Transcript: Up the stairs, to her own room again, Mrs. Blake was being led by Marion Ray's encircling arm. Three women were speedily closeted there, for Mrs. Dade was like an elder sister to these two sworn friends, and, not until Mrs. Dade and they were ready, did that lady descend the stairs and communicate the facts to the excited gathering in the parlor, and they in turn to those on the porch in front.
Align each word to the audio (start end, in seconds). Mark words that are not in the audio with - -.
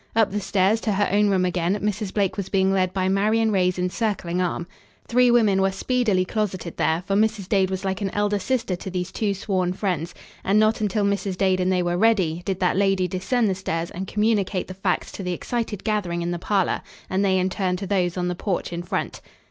Up 0.15 0.31
the 0.31 0.41
stairs, 0.41 0.81
to 0.81 0.93
her 0.93 1.07
own 1.11 1.29
room 1.29 1.45
again, 1.45 1.75
Mrs. 1.79 2.11
Blake 2.11 2.35
was 2.35 2.49
being 2.49 2.73
led 2.73 2.91
by 2.91 3.07
Marion 3.07 3.51
Ray's 3.51 3.77
encircling 3.77 4.41
arm. 4.41 4.65
Three 5.07 5.29
women 5.29 5.61
were 5.61 5.69
speedily 5.71 6.25
closeted 6.25 6.75
there, 6.77 7.03
for 7.05 7.15
Mrs. 7.15 7.47
Dade 7.47 7.69
was 7.69 7.85
like 7.85 8.01
an 8.01 8.09
elder 8.09 8.39
sister 8.39 8.75
to 8.75 8.89
these 8.89 9.11
two 9.11 9.35
sworn 9.35 9.73
friends, 9.73 10.15
and, 10.43 10.57
not 10.59 10.81
until 10.81 11.05
Mrs. 11.05 11.37
Dade 11.37 11.59
and 11.59 11.71
they 11.71 11.83
were 11.83 11.97
ready, 11.97 12.41
did 12.45 12.59
that 12.61 12.77
lady 12.77 13.07
descend 13.07 13.47
the 13.47 13.53
stairs 13.53 13.91
and 13.91 14.07
communicate 14.07 14.67
the 14.67 14.73
facts 14.73 15.11
to 15.11 15.21
the 15.21 15.33
excited 15.33 15.83
gathering 15.83 16.23
in 16.23 16.31
the 16.31 16.39
parlor, 16.39 16.81
and 17.07 17.23
they 17.23 17.37
in 17.37 17.51
turn 17.51 17.75
to 17.77 17.85
those 17.85 18.17
on 18.17 18.27
the 18.27 18.33
porch 18.33 18.73
in 18.73 18.81
front. 18.81 19.21